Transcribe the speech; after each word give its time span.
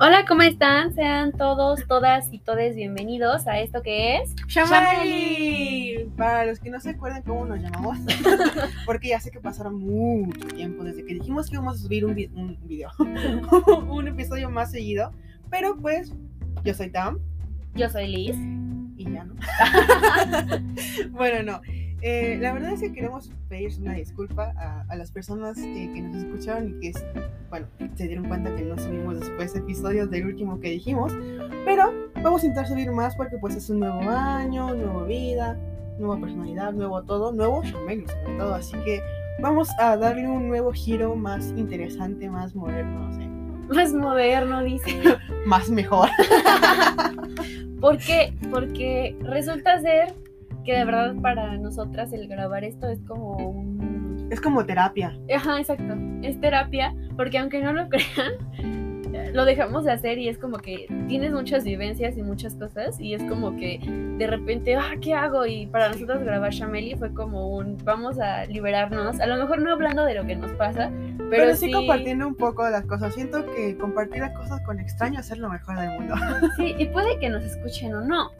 Hola, 0.00 0.24
¿cómo 0.26 0.42
están? 0.42 0.92
Sean 0.94 1.32
todos, 1.32 1.86
todas 1.86 2.32
y 2.32 2.38
todes 2.40 2.74
bienvenidos 2.74 3.46
a 3.46 3.60
esto 3.60 3.80
que 3.82 4.16
es 4.18 4.34
¡Shamali! 4.48 6.10
Para 6.16 6.46
los 6.46 6.58
que 6.58 6.68
no 6.70 6.80
se 6.80 6.90
acuerdan 6.90 7.22
cómo 7.22 7.46
nos 7.46 7.60
llamamos, 7.60 7.98
porque 8.86 9.08
ya 9.08 9.20
sé 9.20 9.30
que 9.30 9.40
pasaron 9.40 9.78
mucho 9.80 10.46
tiempo 10.48 10.82
desde 10.84 11.04
que 11.04 11.14
dijimos 11.14 11.48
que 11.48 11.54
íbamos 11.56 11.76
a 11.76 11.78
subir 11.78 12.04
un, 12.04 12.14
vi- 12.14 12.30
un 12.34 12.58
video, 12.66 12.90
un 13.88 14.08
episodio 14.08 14.50
más 14.50 14.70
seguido, 14.72 15.12
pero 15.50 15.76
pues 15.76 16.12
yo 16.64 16.74
soy 16.74 16.90
Tam 16.90 17.18
Yo 17.74 17.88
soy 17.88 18.08
Liz. 18.08 18.36
y 18.96 19.04
ya 19.12 19.24
no. 19.24 19.34
bueno, 21.12 21.52
no. 21.52 21.60
Eh, 22.06 22.36
la 22.38 22.52
verdad 22.52 22.72
es 22.72 22.80
que 22.80 22.92
queremos 22.92 23.30
pedir 23.48 23.72
una 23.80 23.94
disculpa 23.94 24.52
a, 24.58 24.84
a 24.90 24.96
las 24.96 25.10
personas 25.10 25.56
eh, 25.58 25.90
que 25.94 26.02
nos 26.02 26.16
escucharon 26.16 26.68
y 26.68 26.80
que, 26.80 26.92
bueno, 27.54 27.68
se 27.94 28.08
dieron 28.08 28.26
cuenta 28.26 28.52
que 28.56 28.62
no 28.62 28.76
subimos 28.76 29.20
después 29.20 29.54
episodios 29.54 30.10
del 30.10 30.26
último 30.26 30.58
que 30.58 30.70
dijimos, 30.70 31.12
pero 31.64 31.94
vamos 32.20 32.42
a 32.42 32.46
intentar 32.46 32.66
subir 32.66 32.90
más 32.90 33.14
porque 33.14 33.38
pues 33.38 33.54
es 33.54 33.70
un 33.70 33.78
nuevo 33.78 34.00
año, 34.10 34.74
nueva 34.74 35.04
vida, 35.04 35.56
nueva 35.96 36.18
personalidad, 36.18 36.72
nuevo 36.72 37.00
todo, 37.04 37.30
nuevo 37.30 37.62
Shameli 37.62 38.08
sobre 38.08 38.38
todo, 38.38 38.54
así 38.56 38.76
que 38.84 39.00
vamos 39.40 39.68
a 39.78 39.96
darle 39.96 40.26
un 40.26 40.48
nuevo 40.48 40.72
giro 40.72 41.14
más 41.14 41.54
interesante, 41.56 42.28
más 42.28 42.56
moderno, 42.56 43.08
no 43.08 43.12
sé, 43.12 43.28
Más 43.72 43.92
moderno, 43.92 44.64
dice. 44.64 45.00
más 45.46 45.70
mejor. 45.70 46.08
¿Por 47.80 47.98
qué? 47.98 48.34
Porque 48.50 49.16
resulta 49.20 49.80
ser 49.80 50.12
que 50.64 50.72
de 50.72 50.84
verdad 50.84 51.14
para 51.22 51.56
nosotras 51.56 52.12
el 52.12 52.26
grabar 52.26 52.64
esto 52.64 52.88
es 52.88 52.98
como 53.06 53.36
un... 53.36 54.26
Es 54.32 54.40
como 54.40 54.66
terapia. 54.66 55.16
Ajá, 55.32 55.60
exacto. 55.60 55.94
Es 56.22 56.40
terapia, 56.40 56.92
porque 57.16 57.38
aunque 57.38 57.60
no 57.62 57.72
lo 57.72 57.88
crean, 57.88 58.34
lo 59.32 59.44
dejamos 59.44 59.84
de 59.84 59.92
hacer 59.92 60.18
y 60.18 60.28
es 60.28 60.38
como 60.38 60.58
que 60.58 60.86
tienes 61.08 61.32
muchas 61.32 61.64
vivencias 61.64 62.16
y 62.16 62.22
muchas 62.22 62.54
cosas 62.54 63.00
y 63.00 63.14
es 63.14 63.22
como 63.24 63.56
que 63.56 63.80
de 64.18 64.26
repente, 64.26 64.76
ah, 64.76 64.94
¿qué 65.00 65.14
hago? 65.14 65.46
Y 65.46 65.66
para 65.66 65.88
nosotros 65.88 66.22
grabar 66.22 66.52
Shameli 66.52 66.94
fue 66.94 67.12
como 67.12 67.56
un, 67.56 67.76
vamos 67.84 68.18
a 68.18 68.46
liberarnos, 68.46 69.20
a 69.20 69.26
lo 69.26 69.36
mejor 69.36 69.60
no 69.60 69.72
hablando 69.72 70.04
de 70.04 70.14
lo 70.14 70.24
que 70.26 70.36
nos 70.36 70.52
pasa, 70.52 70.90
pero, 71.30 71.46
Pero, 71.46 71.56
sí, 71.56 71.72
compartiendo 71.72 72.28
un 72.28 72.34
poco 72.34 72.64
de 72.64 72.70
las 72.70 72.84
cosas. 72.84 73.14
Siento 73.14 73.44
que 73.46 73.76
compartir 73.78 74.20
las 74.20 74.36
cosas 74.36 74.60
con 74.60 74.78
extraños 74.78 75.30
es 75.30 75.38
lo 75.38 75.48
mejor 75.48 75.78
del 75.78 75.90
mundo. 75.90 76.14
Sí, 76.56 76.74
y 76.78 76.86
puede 76.86 77.18
que 77.18 77.28
nos 77.28 77.42
escuchen 77.42 77.94
o 77.94 78.00
no, 78.02 78.30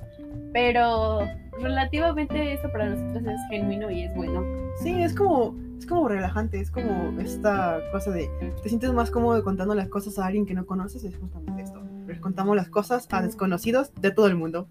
pero 0.52 1.26
relativamente 1.60 2.52
esto 2.52 2.70
para 2.70 2.90
nosotros 2.90 3.24
es 3.26 3.40
genuino 3.50 3.90
y 3.90 4.04
es 4.04 4.14
bueno. 4.14 4.44
Sí, 4.82 5.02
es 5.02 5.14
como, 5.14 5.56
es 5.78 5.86
como 5.86 6.08
relajante, 6.08 6.60
es 6.60 6.70
como 6.70 7.18
esta 7.20 7.80
cosa 7.92 8.10
de 8.10 8.28
te 8.62 8.68
sientes 8.68 8.92
más 8.92 9.10
cómodo 9.10 9.42
contando 9.44 9.74
las 9.74 9.88
cosas 9.88 10.18
a 10.18 10.26
alguien 10.26 10.46
que 10.46 10.54
no 10.54 10.66
conoces, 10.66 11.04
es 11.04 11.16
justamente 11.16 11.62
esto. 11.62 11.82
Les 12.06 12.20
contamos 12.20 12.56
las 12.56 12.68
cosas 12.68 13.06
a 13.10 13.22
desconocidos 13.22 13.92
de 14.00 14.10
todo 14.10 14.26
el 14.26 14.36
mundo. 14.36 14.68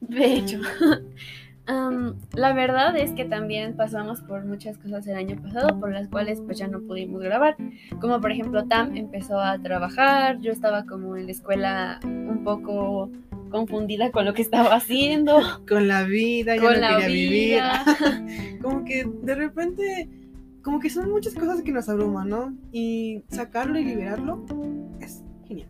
De 0.00 0.34
hecho, 0.34 0.60
am, 1.66 2.16
la 2.32 2.52
verdad 2.52 2.96
es 2.96 3.12
que 3.12 3.24
también 3.24 3.76
pasamos 3.76 4.20
por 4.20 4.44
muchas 4.44 4.78
cosas 4.78 5.06
el 5.06 5.16
año 5.16 5.40
pasado 5.40 5.78
por 5.80 5.92
las 5.92 6.08
cuales 6.08 6.40
pues 6.40 6.58
ya 6.58 6.68
no 6.68 6.80
pudimos 6.80 7.22
grabar. 7.22 7.56
Como 8.00 8.20
por 8.20 8.32
ejemplo 8.32 8.64
Tam 8.66 8.96
empezó 8.96 9.40
a 9.40 9.58
trabajar, 9.58 10.40
yo 10.40 10.52
estaba 10.52 10.84
como 10.84 11.16
en 11.16 11.26
la 11.26 11.32
escuela 11.32 12.00
un 12.04 12.42
poco 12.44 13.10
confundida 13.54 14.10
con 14.10 14.24
lo 14.24 14.34
que 14.34 14.42
estaba 14.42 14.74
haciendo, 14.74 15.38
Con 15.68 15.86
la 15.86 16.02
vida, 16.02 16.56
ya 16.56 16.62
con 16.62 16.72
no 16.74 16.80
la 16.80 16.88
quería 16.96 17.06
vivir. 17.06 17.30
vida. 17.30 17.84
Como 18.60 18.84
que 18.84 19.06
de 19.22 19.34
repente, 19.36 20.08
como 20.62 20.80
que 20.80 20.90
son 20.90 21.08
muchas 21.08 21.34
cosas 21.34 21.62
que 21.62 21.70
nos 21.70 21.88
abruman, 21.88 22.28
¿no? 22.28 22.52
Y 22.72 23.22
sacarlo 23.28 23.78
y 23.78 23.84
liberarlo 23.84 24.44
es 25.00 25.22
genial. 25.46 25.68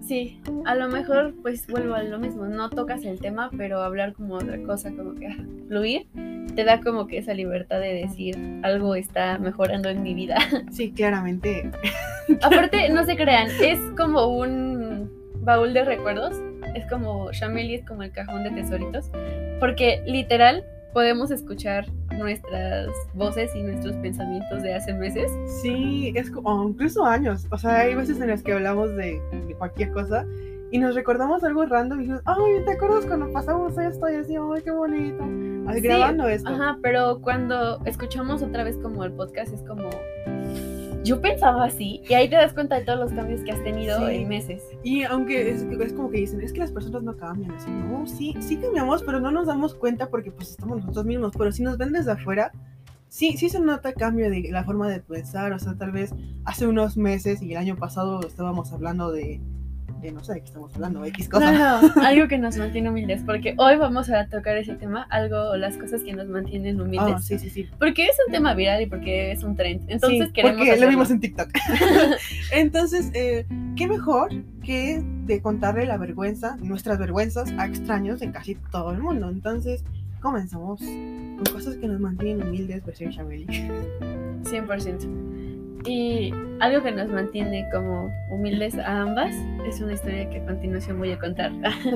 Sí, 0.00 0.40
a 0.64 0.74
lo 0.76 0.88
mejor 0.88 1.34
pues 1.42 1.66
vuelvo 1.66 1.94
a 1.94 2.02
lo 2.04 2.18
mismo, 2.18 2.46
no 2.46 2.70
tocas 2.70 3.04
el 3.04 3.20
tema, 3.20 3.50
pero 3.54 3.82
hablar 3.82 4.14
como 4.14 4.36
otra 4.36 4.56
cosa, 4.62 4.90
como 4.92 5.14
que 5.14 5.28
fluir, 5.68 6.06
te 6.54 6.64
da 6.64 6.80
como 6.80 7.06
que 7.06 7.18
esa 7.18 7.34
libertad 7.34 7.80
de 7.80 7.94
decir 8.06 8.38
algo 8.62 8.94
está 8.94 9.36
mejorando 9.38 9.90
en 9.90 10.02
mi 10.02 10.14
vida. 10.14 10.36
Sí, 10.72 10.92
claramente. 10.92 11.70
Aparte, 12.40 12.88
no 12.88 13.04
se 13.04 13.14
crean, 13.16 13.48
es 13.60 13.78
como 13.96 14.26
un 14.28 15.10
baúl 15.42 15.74
de 15.74 15.84
recuerdos, 15.84 16.34
es 16.74 16.86
como 16.86 17.30
Shameli 17.32 17.74
es 17.74 17.86
como 17.86 18.02
el 18.02 18.12
cajón 18.12 18.44
de 18.44 18.50
tesoritos, 18.50 19.10
porque 19.58 20.02
literal 20.06 20.64
podemos 20.92 21.30
escuchar 21.30 21.86
nuestras 22.18 22.88
voces 23.14 23.54
y 23.54 23.62
nuestros 23.62 23.94
pensamientos 23.96 24.62
de 24.62 24.74
hace 24.74 24.92
meses. 24.92 25.30
Sí, 25.62 26.12
es 26.16 26.30
como, 26.30 26.68
incluso 26.68 27.04
años. 27.04 27.46
O 27.50 27.58
sea, 27.58 27.80
hay 27.80 27.94
veces 27.94 28.20
en 28.20 28.28
las 28.28 28.42
que 28.42 28.52
hablamos 28.52 28.94
de, 28.96 29.20
de 29.46 29.54
cualquier 29.54 29.92
cosa 29.92 30.26
y 30.72 30.78
nos 30.78 30.94
recordamos 30.94 31.42
algo 31.42 31.64
random 31.66 31.98
y 31.98 32.02
decimos, 32.02 32.22
ay, 32.26 32.64
¿te 32.64 32.72
acuerdas 32.72 33.04
cuando 33.06 33.32
pasamos 33.32 33.76
esto? 33.76 34.08
Y 34.08 34.14
así, 34.14 34.36
ay, 34.36 34.62
qué 34.62 34.70
bonito. 34.70 35.24
Así, 35.66 35.80
Sí, 35.80 35.86
grabando 35.86 36.28
esto. 36.28 36.48
Ajá, 36.48 36.78
pero 36.82 37.20
cuando 37.20 37.84
escuchamos 37.86 38.42
otra 38.42 38.64
vez 38.64 38.76
como 38.78 39.04
el 39.04 39.12
podcast 39.12 39.52
es 39.52 39.62
como 39.62 39.88
yo 41.04 41.20
pensaba 41.20 41.64
así 41.64 42.02
y 42.08 42.14
ahí 42.14 42.28
te 42.28 42.36
das 42.36 42.52
cuenta 42.52 42.76
de 42.78 42.84
todos 42.84 42.98
los 43.00 43.12
cambios 43.12 43.40
que 43.42 43.52
has 43.52 43.62
tenido 43.64 43.98
Sí. 44.06 44.14
en 44.16 44.28
meses. 44.28 44.62
Y 44.82 45.02
aunque 45.04 45.50
es, 45.50 45.62
es 45.62 45.92
como 45.92 46.10
que 46.10 46.18
dicen, 46.18 46.40
es 46.40 46.52
que 46.52 46.60
las 46.60 46.72
personas 46.72 47.02
no 47.02 47.16
cambian. 47.16 47.50
Así, 47.52 47.70
no, 47.70 48.06
sí, 48.06 48.34
sí 48.40 48.56
cambiamos, 48.56 49.02
pero 49.02 49.20
no 49.20 49.30
nos 49.30 49.46
damos 49.46 49.74
cuenta 49.74 50.08
porque 50.10 50.30
pues 50.30 50.50
estamos 50.50 50.78
nosotros 50.80 51.06
mismos. 51.06 51.32
Pero 51.36 51.52
si 51.52 51.62
nos 51.62 51.78
ven 51.78 51.92
desde 51.92 52.12
afuera, 52.12 52.52
sí, 53.08 53.36
sí 53.36 53.48
se 53.48 53.60
nota 53.60 53.92
cambio 53.92 54.30
de 54.30 54.48
la 54.50 54.64
forma 54.64 54.88
de 54.88 55.00
pensar. 55.00 55.52
O 55.52 55.58
sea, 55.58 55.74
tal 55.74 55.92
vez 55.92 56.14
hace 56.44 56.66
unos 56.66 56.96
meses 56.96 57.40
y 57.42 57.52
el 57.52 57.58
año 57.58 57.76
pasado 57.76 58.20
estábamos 58.26 58.72
hablando 58.72 59.10
de, 59.10 59.40
de 60.00 60.12
no 60.12 60.22
sé 60.24 60.34
de 60.34 60.40
qué 60.40 60.46
estamos 60.46 60.74
hablando, 60.74 61.04
X 61.04 61.28
cosa. 61.28 61.52
No, 61.52 61.82
no, 61.82 62.02
algo 62.02 62.28
que 62.28 62.38
nos 62.38 62.56
mantiene 62.58 62.90
humildes, 62.90 63.22
porque 63.24 63.54
hoy 63.58 63.76
vamos 63.76 64.10
a 64.10 64.26
tocar 64.26 64.56
ese 64.56 64.74
tema, 64.74 65.06
algo, 65.10 65.56
las 65.56 65.76
cosas 65.76 66.02
que 66.02 66.12
nos 66.12 66.26
mantienen 66.28 66.80
humildes. 66.80 67.14
Ah, 67.16 67.20
sí, 67.20 67.38
sí, 67.38 67.50
sí. 67.50 67.68
Porque 67.78 68.04
es 68.06 68.16
un 68.26 68.32
tema 68.32 68.54
viral 68.54 68.82
y 68.82 68.86
porque 68.86 69.32
es 69.32 69.42
un 69.42 69.56
trend. 69.56 69.82
Entonces 69.88 70.26
Sí, 70.26 70.32
queremos. 70.32 70.58
porque 70.58 70.80
lo 70.80 70.88
vimos 70.88 71.10
en 71.10 71.20
TikTok. 71.20 71.48
Entonces, 72.52 73.10
eh, 73.14 73.46
¿qué 73.76 73.86
mejor 73.86 74.30
que 74.62 75.02
de 75.26 75.40
contarle 75.40 75.86
la 75.86 75.96
vergüenza, 75.96 76.56
nuestras 76.60 76.98
vergüenzas 76.98 77.50
a 77.58 77.66
extraños 77.66 78.20
de 78.20 78.30
casi 78.30 78.54
todo 78.70 78.92
el 78.92 78.98
mundo? 78.98 79.28
Entonces, 79.28 79.84
comenzamos 80.20 80.80
con 80.80 81.44
cosas 81.52 81.76
que 81.76 81.86
nos 81.88 82.00
mantienen 82.00 82.46
humildes, 82.46 82.84
versión 82.84 83.10
Shameli. 83.10 83.46
100%. 84.44 85.29
Y 85.86 86.32
algo 86.60 86.82
que 86.82 86.92
nos 86.92 87.08
mantiene 87.08 87.66
como 87.72 88.12
humildes 88.30 88.76
a 88.78 89.02
ambas 89.02 89.34
es 89.66 89.80
una 89.80 89.94
historia 89.94 90.28
que 90.28 90.38
a 90.40 90.44
continuación 90.46 90.98
voy 90.98 91.12
a 91.12 91.18
contar. 91.18 91.52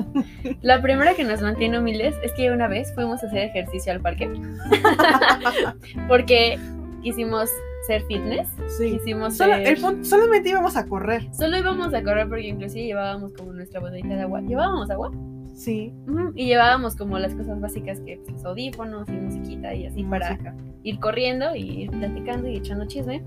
La 0.61 0.81
primera 0.81 1.13
que 1.13 1.23
nos 1.23 1.41
mantiene 1.41 1.77
humildes 1.79 2.15
es 2.23 2.31
que 2.33 2.49
una 2.51 2.67
vez 2.67 2.93
fuimos 2.95 3.21
a 3.23 3.27
hacer 3.27 3.39
ejercicio 3.49 3.91
al 3.93 4.01
parque 4.01 4.29
porque 6.07 6.57
quisimos 7.01 7.49
ser 7.87 8.01
fitness, 8.07 8.47
Sí. 8.77 8.93
quisimos 8.97 9.37
Solo- 9.37 9.53
ser... 9.55 9.67
el 9.67 9.79
punto- 9.81 10.03
solamente 10.05 10.49
íbamos 10.49 10.75
a 10.75 10.87
correr. 10.87 11.27
Solo 11.33 11.57
íbamos 11.57 11.93
a 11.93 12.03
correr 12.03 12.27
porque 12.27 12.47
inclusive 12.47 12.85
llevábamos 12.85 13.33
como 13.33 13.53
nuestra 13.53 13.79
botellita 13.79 14.15
de 14.15 14.21
agua. 14.23 14.41
¿Llevábamos 14.41 14.89
agua? 14.89 15.11
Sí. 15.53 15.93
Y 16.35 16.47
llevábamos 16.47 16.95
como 16.95 17.17
las 17.19 17.33
cosas 17.35 17.61
básicas 17.61 17.99
que 18.01 18.17
pues, 18.17 18.33
los 18.33 18.45
audífonos 18.45 19.07
y 19.07 19.11
musiquita 19.13 19.73
y 19.73 19.85
así 19.85 20.03
para 20.03 20.31
música. 20.31 20.55
ir 20.83 20.99
corriendo 20.99 21.55
y 21.55 21.83
ir 21.83 21.91
platicando 21.91 22.47
y 22.47 22.57
echando 22.57 22.85
chisme. 22.87 23.23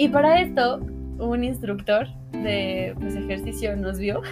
Y 0.00 0.08
para 0.08 0.40
esto, 0.40 0.80
un 1.18 1.44
instructor 1.44 2.08
de 2.32 2.94
pues, 2.98 3.14
ejercicio 3.16 3.76
nos 3.76 3.98
vio 3.98 4.22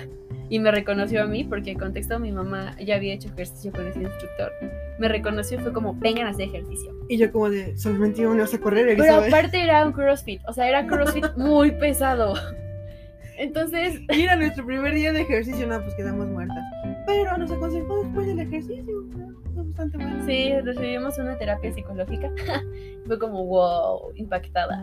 y 0.48 0.60
me 0.60 0.70
reconoció 0.70 1.22
a 1.22 1.26
mí, 1.26 1.44
porque 1.44 1.72
en 1.72 1.78
contexto 1.78 2.18
mi 2.18 2.32
mamá 2.32 2.74
ya 2.80 2.94
había 2.94 3.12
hecho 3.12 3.28
ejercicio 3.28 3.70
con 3.72 3.86
ese 3.86 4.00
instructor. 4.00 4.50
Me 4.98 5.08
reconoció 5.08 5.58
y 5.58 5.60
fue 5.60 5.74
como, 5.74 5.92
vengan 5.92 6.26
a 6.26 6.30
hacer 6.30 6.48
ejercicio. 6.48 6.90
Y 7.10 7.18
yo 7.18 7.30
como 7.30 7.50
de, 7.50 7.76
solamente 7.76 8.22
íbamos 8.22 8.54
a 8.54 8.58
correr, 8.58 8.86
Pero 8.86 9.02
Elizabeth. 9.02 9.28
aparte 9.28 9.62
era 9.62 9.86
un 9.86 9.92
CrossFit, 9.92 10.40
o 10.48 10.54
sea, 10.54 10.70
era 10.70 10.86
CrossFit 10.86 11.26
muy 11.36 11.70
pesado. 11.72 12.32
Entonces, 13.36 14.00
Y 14.10 14.22
era 14.22 14.36
nuestro 14.36 14.64
primer 14.64 14.94
día 14.94 15.12
de 15.12 15.20
ejercicio, 15.20 15.66
no, 15.66 15.82
pues 15.82 15.94
quedamos 15.96 16.28
muertas. 16.28 16.64
Pero 17.06 17.36
nos 17.36 17.50
aconsejó 17.50 18.04
después 18.04 18.26
del 18.26 18.40
ejercicio. 18.40 19.02
¿no? 19.18 19.34
Fue 19.52 19.64
bastante 19.64 19.98
bueno. 19.98 20.24
sí, 20.24 20.50
recibimos 20.64 21.18
una 21.18 21.36
terapia 21.36 21.70
psicológica. 21.74 22.30
fue 23.06 23.18
como, 23.18 23.44
wow, 23.44 24.12
impactada. 24.14 24.82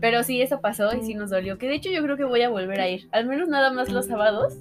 Pero 0.00 0.22
sí, 0.22 0.42
eso 0.42 0.60
pasó 0.60 0.94
y 0.94 1.02
sí 1.02 1.14
nos 1.14 1.30
dolió. 1.30 1.58
Que 1.58 1.68
de 1.68 1.74
hecho 1.74 1.90
yo 1.90 2.02
creo 2.02 2.16
que 2.16 2.24
voy 2.24 2.42
a 2.42 2.48
volver 2.48 2.80
a 2.80 2.88
ir. 2.88 3.08
Al 3.12 3.26
menos 3.26 3.48
nada 3.48 3.72
más 3.72 3.90
los 3.90 4.06
sábados. 4.06 4.54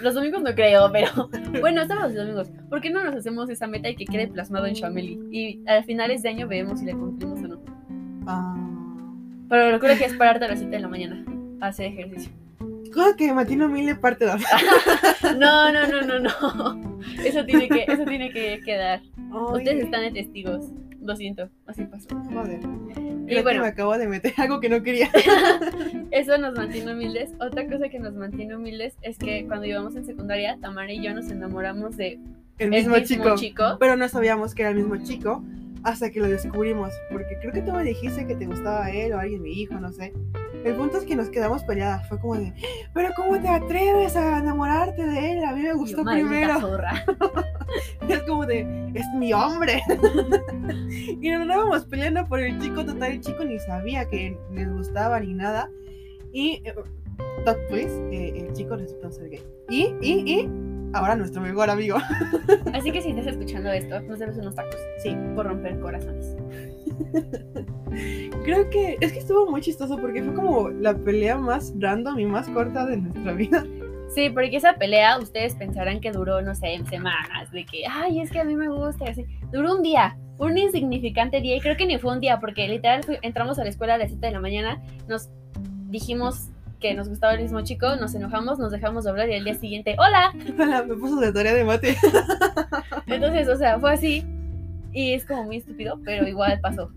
Los 0.00 0.14
domingos 0.14 0.42
no 0.42 0.54
creo, 0.54 0.90
pero 0.90 1.28
bueno, 1.60 1.86
sábados 1.86 2.12
y 2.12 2.16
domingos. 2.16 2.50
¿Por 2.70 2.80
qué 2.80 2.90
no 2.90 3.04
nos 3.04 3.14
hacemos 3.14 3.50
esa 3.50 3.66
meta 3.66 3.88
y 3.88 3.96
que 3.96 4.06
quede 4.06 4.28
plasmado 4.28 4.66
en 4.66 4.74
Shameli? 4.74 5.18
Y 5.30 5.62
a 5.68 5.82
finales 5.82 6.22
de 6.22 6.30
año 6.30 6.48
vemos 6.48 6.80
si 6.80 6.86
la 6.86 6.92
cumplimos 6.92 7.40
o 7.40 7.48
no. 7.48 7.60
Ah. 8.26 8.56
Pero 9.48 9.70
recuerda 9.70 9.98
que 9.98 10.06
es 10.06 10.14
pararte 10.14 10.46
a 10.46 10.48
las 10.48 10.60
7 10.60 10.74
de 10.74 10.80
la 10.80 10.88
mañana 10.88 11.24
a 11.60 11.66
hacer 11.68 11.86
ejercicio. 11.86 12.32
Cosa 12.92 13.16
que 13.16 13.32
Matino 13.32 13.66
Humilde 13.66 13.94
parte 13.96 14.26
2. 14.26 14.42
No, 15.38 15.72
no, 15.72 15.86
no, 15.86 16.02
no, 16.02 16.18
no. 16.18 17.00
Eso 17.24 17.44
tiene 17.44 17.68
que, 17.68 17.84
eso 17.88 18.04
tiene 18.04 18.30
que 18.30 18.60
quedar. 18.64 19.00
Ustedes 19.52 19.84
están 19.84 20.02
de 20.02 20.10
testigos. 20.10 20.66
Lo 21.02 21.16
siento, 21.16 21.48
así 21.66 21.84
pasó. 21.84 22.08
Joder. 22.32 22.60
Y 23.26 23.42
bueno. 23.42 23.62
me 23.62 23.68
acabo 23.68 23.96
de 23.98 24.06
meter 24.08 24.32
algo 24.38 24.60
que 24.60 24.68
no 24.68 24.82
quería. 24.82 25.10
Eso 26.10 26.38
nos 26.38 26.54
mantiene 26.56 26.92
humildes. 26.92 27.30
Otra 27.40 27.66
cosa 27.66 27.88
que 27.88 27.98
nos 27.98 28.14
mantiene 28.14 28.54
humildes 28.56 28.96
es 29.02 29.18
que 29.18 29.46
cuando 29.46 29.66
íbamos 29.66 29.96
en 29.96 30.04
secundaria, 30.04 30.58
Tamara 30.60 30.92
y 30.92 31.02
yo 31.02 31.14
nos 31.14 31.30
enamoramos 31.30 31.96
de 31.96 32.20
El 32.58 32.72
el 32.74 32.86
mismo, 32.88 32.96
chico. 33.34 33.76
Pero 33.80 33.96
no 33.96 34.08
sabíamos 34.08 34.54
que 34.54 34.62
era 34.62 34.70
el 34.70 34.76
mismo 34.76 34.96
chico 35.02 35.42
hasta 35.82 36.10
que 36.10 36.20
lo 36.20 36.28
descubrimos. 36.28 36.92
Porque 37.10 37.36
creo 37.40 37.52
que 37.52 37.62
tú 37.62 37.72
me 37.72 37.82
dijiste 37.82 38.26
que 38.26 38.34
te 38.36 38.46
gustaba 38.46 38.90
él 38.90 39.12
o 39.12 39.18
alguien, 39.18 39.42
mi 39.42 39.52
hijo, 39.60 39.74
no 39.80 39.90
sé. 39.92 40.12
El 40.64 40.76
punto 40.76 40.98
es 40.98 41.04
que 41.04 41.16
nos 41.16 41.28
quedamos 41.28 41.64
peleadas. 41.64 42.08
Fue 42.08 42.20
como 42.20 42.36
de, 42.36 42.52
pero 42.94 43.10
¿cómo 43.16 43.40
te 43.40 43.48
atreves 43.48 44.14
a 44.14 44.38
enamorarte 44.38 45.04
de 45.04 45.32
él? 45.32 45.44
A 45.44 45.52
mí 45.52 45.62
me 45.62 45.68
yo, 45.68 45.76
gustó 45.76 46.04
"Maldita 46.04 46.28
primero. 46.28 46.60
zorra". 46.60 47.04
Es 48.08 48.22
como 48.24 48.46
de, 48.46 48.60
es 48.94 49.06
mi 49.16 49.32
hombre. 49.32 49.80
y 51.20 51.30
nos 51.30 51.42
andábamos 51.42 51.84
peleando 51.86 52.26
por 52.26 52.40
el 52.40 52.58
chico. 52.60 52.84
Total, 52.84 53.12
el 53.12 53.20
chico 53.20 53.44
ni 53.44 53.58
sabía 53.60 54.06
que 54.06 54.36
les 54.52 54.72
gustaba 54.72 55.20
ni 55.20 55.34
nada. 55.34 55.70
Y, 56.32 56.62
eh, 56.64 56.74
plot 57.44 57.58
twist, 57.68 57.94
eh, 58.10 58.32
el 58.36 58.52
chico 58.52 58.76
resultó 58.76 59.10
ser 59.10 59.30
gay. 59.30 59.42
Y, 59.68 59.94
y, 60.00 60.32
y, 60.32 60.50
ahora 60.92 61.16
nuestro 61.16 61.42
mejor 61.42 61.70
amigo. 61.70 61.98
Así 62.72 62.90
que 62.90 63.02
si 63.02 63.10
estás 63.10 63.26
escuchando 63.26 63.70
esto, 63.70 64.00
nos 64.02 64.18
debes 64.18 64.36
unos 64.36 64.54
tacos. 64.54 64.80
Sí, 65.02 65.16
por 65.34 65.46
romper 65.46 65.78
corazones. 65.80 66.36
Creo 68.44 68.70
que 68.70 68.96
es 69.00 69.12
que 69.12 69.18
estuvo 69.18 69.50
muy 69.50 69.60
chistoso 69.60 69.98
porque 69.98 70.22
fue 70.22 70.34
como 70.34 70.70
la 70.70 70.96
pelea 70.96 71.36
más 71.36 71.72
random 71.78 72.18
y 72.18 72.26
más 72.26 72.48
corta 72.48 72.86
de 72.86 72.96
nuestra 72.96 73.32
vida. 73.32 73.64
Sí, 74.14 74.28
porque 74.28 74.56
esa 74.56 74.74
pelea 74.74 75.18
ustedes 75.18 75.54
pensarán 75.54 76.00
que 76.00 76.12
duró, 76.12 76.42
no 76.42 76.54
sé, 76.54 76.78
semanas, 76.90 77.50
de 77.50 77.64
que, 77.64 77.84
ay, 77.90 78.20
es 78.20 78.30
que 78.30 78.40
a 78.40 78.44
mí 78.44 78.54
me 78.54 78.68
gusta, 78.68 79.06
y 79.06 79.08
así. 79.08 79.24
Duró 79.50 79.74
un 79.74 79.82
día, 79.82 80.18
un 80.38 80.58
insignificante 80.58 81.40
día, 81.40 81.56
y 81.56 81.60
creo 81.60 81.76
que 81.76 81.86
ni 81.86 81.98
fue 81.98 82.12
un 82.12 82.20
día, 82.20 82.38
porque 82.38 82.68
literal 82.68 83.00
entramos 83.22 83.58
a 83.58 83.64
la 83.64 83.70
escuela 83.70 83.94
a 83.94 83.98
las 83.98 84.10
7 84.10 84.26
de 84.26 84.32
la 84.32 84.40
mañana, 84.40 84.82
nos 85.08 85.30
dijimos 85.88 86.50
que 86.78 86.92
nos 86.94 87.08
gustaba 87.08 87.34
el 87.34 87.42
mismo 87.42 87.62
chico, 87.62 87.96
nos 87.96 88.14
enojamos, 88.14 88.58
nos 88.58 88.72
dejamos 88.72 89.04
de 89.04 89.10
hablar 89.10 89.30
y 89.30 89.34
al 89.34 89.44
día 89.44 89.54
siguiente, 89.54 89.96
¡hola! 89.98 90.34
Hola, 90.58 90.82
me 90.86 90.94
puso 90.94 91.16
de 91.16 91.32
tarea 91.32 91.54
de 91.54 91.64
mate. 91.64 91.96
Entonces, 93.06 93.48
o 93.48 93.56
sea, 93.56 93.78
fue 93.78 93.94
así, 93.94 94.26
y 94.92 95.14
es 95.14 95.24
como 95.24 95.44
muy 95.44 95.56
estúpido, 95.56 95.98
pero 96.04 96.28
igual 96.28 96.60
pasó. 96.60 96.90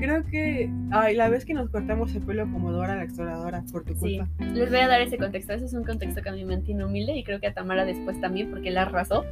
Creo 0.00 0.24
que, 0.26 0.70
ay, 0.92 1.14
la 1.16 1.28
vez 1.28 1.44
que 1.44 1.54
nos 1.54 1.70
cortamos 1.70 2.14
el 2.14 2.22
pelo 2.22 2.44
como 2.52 2.72
Dora 2.72 2.96
la 2.96 3.04
exploradora 3.04 3.62
por 3.72 3.84
tu 3.84 3.94
Sí, 3.94 4.18
culpa. 4.18 4.28
les 4.54 4.68
voy 4.70 4.80
a 4.80 4.88
dar 4.88 5.00
ese 5.00 5.16
contexto. 5.18 5.52
Ese 5.54 5.64
es 5.66 5.72
un 5.74 5.84
contexto 5.84 6.22
que 6.22 6.28
a 6.28 6.32
mí 6.32 6.44
me 6.44 6.54
mantiene 6.56 6.84
humilde 6.84 7.16
y 7.16 7.24
creo 7.24 7.40
que 7.40 7.46
a 7.48 7.54
Tamara 7.54 7.84
después 7.84 8.20
también 8.20 8.50
porque 8.50 8.70
la 8.70 8.82
arrasó. 8.82 9.24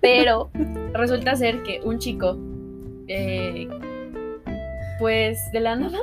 Pero 0.00 0.50
resulta 0.94 1.34
ser 1.36 1.62
que 1.62 1.80
un 1.84 1.98
chico, 1.98 2.38
eh, 3.08 3.68
pues 4.98 5.38
de 5.52 5.60
la 5.60 5.76
nada, 5.76 5.98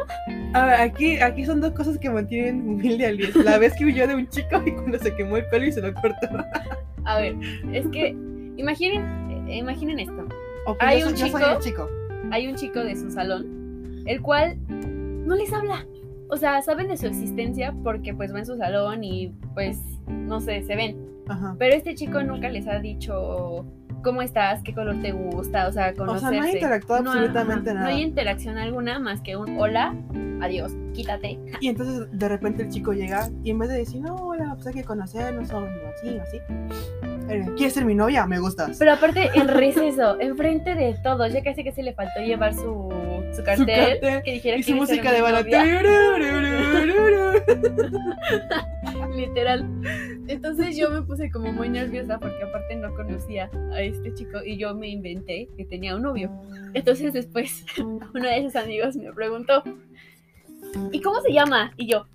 A 0.53 0.65
ver, 0.67 0.75
aquí, 0.81 1.17
aquí 1.19 1.45
son 1.45 1.59
dos 1.61 1.73
cosas 1.73 1.97
que 1.97 2.09
mantienen 2.09 2.67
humilde 2.67 3.05
a 3.05 3.11
Lies. 3.11 3.35
La 3.35 3.57
vez 3.57 3.73
que 3.75 3.85
huyó 3.85 4.07
de 4.07 4.15
un 4.15 4.27
chico 4.29 4.61
y 4.65 4.71
cuando 4.71 4.97
se 4.99 5.13
quemó 5.15 5.37
el 5.37 5.45
pelo 5.47 5.65
y 5.65 5.71
se 5.71 5.81
lo 5.81 5.93
cortó. 5.93 6.27
a 7.05 7.19
ver, 7.19 7.35
es 7.73 7.85
que 7.87 8.15
imaginen, 8.57 9.47
eh, 9.49 9.57
imaginen 9.57 9.99
esto. 9.99 10.25
Ok, 10.65 10.77
Hay 10.79 11.01
yo, 11.01 11.07
un 11.09 11.17
soy- 11.17 11.29
yo 11.29 11.37
soy 11.37 11.41
chico- 11.41 11.51
el 11.57 11.63
chico. 11.63 11.89
Hay 12.31 12.47
un 12.47 12.55
chico 12.55 12.79
de 12.83 12.95
su 12.95 13.11
salón, 13.11 13.45
el 14.05 14.21
cual 14.21 14.57
no 14.69 15.35
les 15.35 15.51
habla. 15.53 15.85
O 16.29 16.37
sea, 16.37 16.61
saben 16.61 16.87
de 16.87 16.97
su 16.97 17.05
existencia 17.07 17.73
porque 17.83 18.13
pues 18.13 18.33
va 18.33 18.39
en 18.39 18.45
su 18.45 18.57
salón 18.57 19.03
y 19.03 19.33
pues, 19.53 19.79
no 20.07 20.39
sé, 20.41 20.63
se 20.63 20.75
ven. 20.75 20.97
Ajá. 21.27 21.55
Pero 21.59 21.75
este 21.75 21.93
chico 21.95 22.21
nunca 22.23 22.49
les 22.49 22.67
ha 22.67 22.79
dicho 22.79 23.65
cómo 24.03 24.21
estás, 24.21 24.61
qué 24.63 24.73
color 24.73 25.01
te 25.01 25.11
gusta, 25.11 25.67
o 25.67 25.71
sea, 25.71 25.91
O 25.91 25.97
conocerse. 25.97 26.29
sea, 26.29 26.39
no 26.39 26.45
ha 26.45 26.51
interactuado 26.51 27.03
No, 27.03 27.11
absolutamente 27.11 27.69
ajá, 27.71 27.79
nada. 27.79 27.89
No 27.91 27.95
hay 27.95 28.03
interacción 28.03 28.57
alguna 28.57 28.99
más 28.99 29.21
que 29.21 29.35
un 29.35 29.59
hola, 29.59 29.95
adiós, 30.41 30.73
quítate. 30.93 31.39
Y 31.61 31.69
entonces 31.69 32.07
de 32.11 32.29
repente 32.29 32.63
el 32.63 32.69
chico 32.69 32.93
llega 32.93 33.29
y 33.43 33.49
en 33.51 33.57
vez 33.59 33.69
de 33.69 33.77
decir, 33.77 34.01
no, 34.01 34.15
hola, 34.15 34.53
pues 34.55 34.67
hay 34.67 34.73
que 34.73 34.83
conocernos 34.83 35.51
o 35.51 35.57
así, 35.59 36.17
así. 36.19 36.37
eh, 37.29 37.45
¿Quieres 37.55 37.73
ser 37.73 37.85
mi 37.85 37.95
novia? 37.95 38.27
Me 38.27 38.37
gustas. 38.39 38.77
Pero 38.77 38.93
aparte, 38.93 39.29
en 39.33 39.47
receso, 39.47 40.19
enfrente 40.19 40.75
de 40.75 40.95
todos, 41.03 41.33
ya 41.33 41.41
casi 41.43 41.63
que 41.63 41.71
se 41.71 41.81
le 41.81 41.93
faltó 41.93 42.19
llevar 42.19 42.53
su, 42.53 42.84
su 43.35 43.43
cartel, 43.43 43.99
cartel 43.99 44.23
que 44.23 44.31
dijera 44.33 44.57
y 44.57 44.63
su 44.63 44.71
"¿Quieres 44.71 44.87
ser 44.87 44.97
música 44.97 45.11
de 45.11 45.21
bala. 45.21 45.41
novia?". 45.43 45.65
Literal. 49.15 49.65
Entonces 50.27 50.75
yo 50.77 50.89
me 50.89 51.01
puse 51.01 51.29
como 51.31 51.51
muy 51.51 51.69
nerviosa 51.69 52.19
porque 52.19 52.43
aparte 52.43 52.75
no 52.75 52.93
conocía 52.95 53.49
a 53.73 53.81
este 53.81 54.13
chico 54.13 54.39
y 54.43 54.57
yo 54.57 54.73
me 54.75 54.89
inventé 54.89 55.47
que 55.57 55.65
tenía 55.65 55.95
un 55.95 56.01
novio. 56.03 56.31
Entonces 56.73 57.13
después 57.13 57.65
uno 57.77 58.27
de 58.27 58.43
sus 58.43 58.55
amigos 58.55 58.95
me 58.95 59.11
preguntó, 59.13 59.63
¿y 60.91 61.01
cómo 61.01 61.21
se 61.21 61.31
llama? 61.33 61.71
Y 61.77 61.87
yo, 61.87 62.05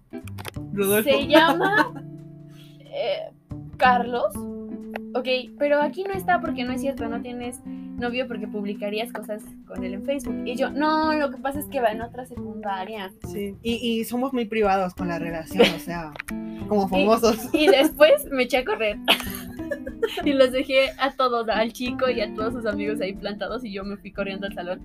Rodolfo. 0.73 1.09
se 1.09 1.27
llama 1.27 1.93
eh, 2.93 3.31
Carlos. 3.77 4.35
Ok, 5.15 5.27
pero 5.59 5.81
aquí 5.83 6.05
no 6.05 6.13
está 6.13 6.41
porque 6.41 6.65
no 6.65 6.73
es 6.73 6.81
cierto, 6.81 7.09
no 7.09 7.21
tienes 7.21 7.59
novio 8.01 8.27
porque 8.27 8.47
publicarías 8.47 9.13
cosas 9.13 9.43
con 9.67 9.85
él 9.85 9.95
en 9.95 10.05
Facebook. 10.05 10.43
Y 10.47 10.57
yo, 10.57 10.71
no, 10.71 11.13
lo 11.15 11.31
que 11.31 11.37
pasa 11.39 11.61
es 11.61 11.67
que 11.67 11.81
va 11.81 11.93
en 11.93 12.03
otra 12.03 12.27
secundaria. 12.27 13.13
Sí. 13.29 13.57
Y, 13.63 13.75
y 13.75 14.05
somos 14.05 14.33
muy 14.33 14.47
privados 14.47 14.95
con 14.95 15.09
la 15.09 15.19
relación, 15.19 15.67
o 15.75 15.79
sea, 15.79 16.13
como 16.69 16.89
famosos. 16.89 17.37
Y 17.53 17.67
después 17.69 18.27
me 18.31 18.45
eché 18.45 18.59
a 18.59 18.65
correr. 18.65 18.99
y 20.25 20.33
los 20.33 20.53
dejé 20.53 20.91
a 20.99 21.13
todos, 21.13 21.49
al 21.49 21.73
chico 21.73 22.09
y 22.09 22.21
a 22.21 22.35
todos 22.35 22.55
sus 22.55 22.67
amigos 22.67 23.01
ahí 23.01 23.13
plantados 23.13 23.65
y 23.65 23.73
yo 23.73 23.85
me 23.85 23.97
fui 23.97 24.13
corriendo 24.13 24.47
al 24.47 24.55
salón. 24.55 24.81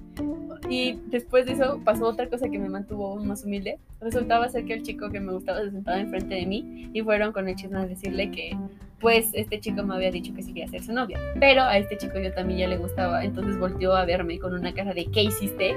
Y 0.69 1.00
después 1.07 1.45
de 1.45 1.53
eso 1.53 1.79
pasó 1.83 2.06
otra 2.07 2.27
cosa 2.27 2.50
que 2.50 2.57
me 2.57 2.69
mantuvo 2.69 3.15
más 3.17 3.44
humilde. 3.44 3.77
Resultaba 4.01 4.50
ser 4.50 4.65
que 4.65 4.73
el 4.73 4.83
chico 4.83 5.09
que 5.12 5.19
me 5.19 5.31
gustaba 5.31 5.62
se 5.62 5.71
sentaba 5.71 6.00
enfrente 6.00 6.35
de 6.35 6.45
mí 6.45 6.89
y 6.94 7.01
fueron 7.01 7.31
con 7.33 7.47
el 7.47 7.56
chisme 7.56 7.79
a 7.79 7.85
decirle 7.85 8.31
que 8.31 8.57
pues 9.00 9.29
este 9.33 9.59
chico 9.59 9.83
me 9.83 9.94
había 9.95 10.09
dicho 10.09 10.33
que 10.33 10.41
sí 10.41 10.53
quería 10.53 10.67
ser 10.69 10.83
su 10.83 10.94
novia. 10.94 11.19
Pero 11.39 11.62
a 11.63 11.77
este 11.77 11.97
chico 11.97 12.17
yo 12.19 12.33
también 12.33 12.59
ya 12.59 12.67
le 12.67 12.77
gustaba, 12.77 13.23
entonces 13.23 13.59
volteó 13.59 13.95
a 13.95 14.06
verme 14.06 14.39
con 14.39 14.53
una 14.53 14.73
cara 14.73 14.94
de 14.94 15.06
¿qué 15.06 15.23
hiciste? 15.23 15.75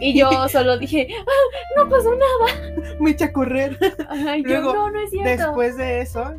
Y 0.00 0.18
yo 0.18 0.28
solo 0.48 0.78
dije, 0.78 1.08
"Ah, 1.18 1.76
no 1.76 1.88
pasó 1.88 2.10
nada. 2.14 2.96
Me 3.00 3.12
eché 3.12 3.24
a 3.24 3.32
correr. 3.32 3.78
Ajá, 4.08 4.36
y 4.36 4.42
yo, 4.42 4.48
Luego, 4.48 4.74
no, 4.74 4.90
no 4.90 5.00
es 5.00 5.10
cierto. 5.10 5.44
Después 5.44 5.76
de 5.76 6.02
eso, 6.02 6.34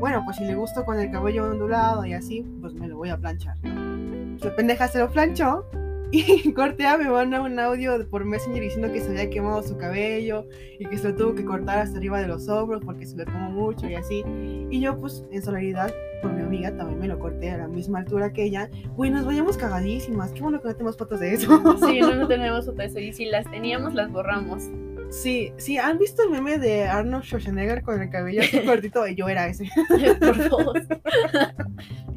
bueno, 0.00 0.22
pues 0.24 0.38
si 0.38 0.44
le 0.44 0.54
gusto 0.54 0.84
con 0.84 0.98
el 0.98 1.10
cabello 1.10 1.44
ondulado 1.44 2.04
y 2.06 2.14
así, 2.14 2.44
pues 2.60 2.72
me 2.72 2.88
lo 2.88 2.96
voy 2.96 3.10
a 3.10 3.18
planchar. 3.18 3.56
¿no? 3.62 4.38
La 4.42 4.56
pendeja 4.56 4.88
se 4.88 4.98
lo 4.98 5.10
planchó 5.10 5.66
y 6.10 6.52
Cortea 6.54 6.96
me 6.96 7.08
manda 7.08 7.40
un 7.42 7.58
audio 7.60 8.08
por 8.08 8.24
Messenger 8.24 8.62
diciendo 8.62 8.90
que 8.90 9.00
se 9.00 9.10
había 9.10 9.28
quemado 9.28 9.62
su 9.62 9.76
cabello 9.76 10.46
y 10.78 10.86
que 10.86 10.96
se 10.96 11.10
lo 11.10 11.14
tuvo 11.14 11.34
que 11.34 11.44
cortar 11.44 11.78
hasta 11.78 11.98
arriba 11.98 12.20
de 12.20 12.28
los 12.28 12.48
hombros 12.48 12.82
porque 12.82 13.06
se 13.06 13.16
lo 13.16 13.26
quemó 13.26 13.50
mucho 13.50 13.88
y 13.88 13.94
así. 13.94 14.24
Y 14.70 14.80
yo, 14.80 14.98
pues, 14.98 15.22
en 15.30 15.42
solidaridad 15.42 15.94
por 16.22 16.32
mi 16.32 16.42
amiga, 16.42 16.74
también 16.74 16.98
me 16.98 17.06
lo 17.06 17.18
corté 17.18 17.50
a 17.50 17.58
la 17.58 17.68
misma 17.68 18.00
altura 18.00 18.32
que 18.32 18.44
ella. 18.44 18.70
Güey, 18.96 19.10
nos 19.10 19.26
vayamos 19.26 19.56
cagadísimas. 19.56 20.32
Qué 20.32 20.40
bueno 20.40 20.60
que 20.60 20.68
no 20.68 20.74
tenemos 20.74 20.96
fotos 20.96 21.20
de 21.20 21.34
eso. 21.34 21.62
Sí, 21.86 22.00
no, 22.00 22.14
no 22.14 22.26
tenemos 22.28 22.64
foto 22.64 22.78
de 22.78 22.86
eso. 22.86 22.98
Y 22.98 23.12
si 23.12 23.26
las 23.26 23.48
teníamos, 23.50 23.94
las 23.94 24.10
borramos. 24.10 24.64
Sí, 25.10 25.52
sí, 25.56 25.76
¿han 25.76 25.98
visto 25.98 26.22
el 26.22 26.30
meme 26.30 26.58
de 26.58 26.84
Arnold 26.84 27.24
Schwarzenegger 27.24 27.82
con 27.82 28.00
el 28.00 28.10
cabello 28.10 28.42
así 28.42 28.60
cortito? 28.64 29.06
Yo 29.08 29.28
era 29.28 29.48
ese. 29.48 29.68
Por 30.20 30.48
dos. 30.48 30.74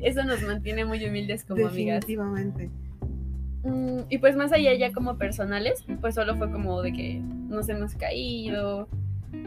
Eso 0.01 0.23
nos 0.23 0.41
mantiene 0.43 0.85
muy 0.85 1.03
humildes 1.05 1.43
como 1.43 1.67
amigas. 1.67 2.01
Definitivamente. 2.01 2.69
Mm, 3.63 4.01
y 4.09 4.17
pues 4.19 4.35
más 4.35 4.51
allá 4.51 4.73
ya 4.75 4.91
como 4.91 5.17
personales, 5.17 5.83
pues 6.01 6.15
solo 6.15 6.35
fue 6.35 6.51
como 6.51 6.81
de 6.81 6.93
que 6.93 7.19
nos 7.19 7.67
hemos 7.69 7.95
caído 7.95 8.87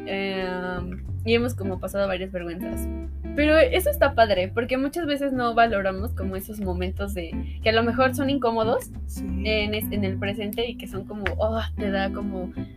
em, 0.06 1.04
y 1.24 1.34
hemos 1.34 1.54
como 1.54 1.78
pasado 1.78 2.08
varias 2.08 2.32
vergüenzas. 2.32 2.88
Pero 3.36 3.58
eso 3.58 3.90
está 3.90 4.14
padre, 4.14 4.50
porque 4.52 4.78
muchas 4.78 5.04
veces 5.06 5.32
no 5.34 5.54
valoramos 5.54 6.12
como 6.14 6.36
esos 6.36 6.58
momentos 6.60 7.12
de 7.12 7.58
que 7.62 7.68
a 7.68 7.72
lo 7.72 7.82
mejor 7.82 8.14
son 8.14 8.30
incómodos 8.30 8.90
Sí. 9.06 9.24
en, 9.44 9.74
es- 9.74 9.92
en 9.92 10.04
el 10.04 10.18
presente 10.18 10.66
y 10.66 10.76
que 10.78 10.88
son 10.88 11.04
como, 11.04 11.24
oh, 11.36 11.60
te 11.76 11.90
da 11.90 12.10
como, 12.10 12.50
eh, 12.56 12.75